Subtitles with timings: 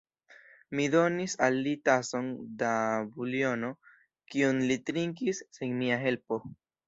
[0.77, 2.31] Mi donis al li tason
[2.63, 2.71] da
[3.17, 3.71] buljono,
[4.33, 6.43] kiun li trinkis sen mia helpo.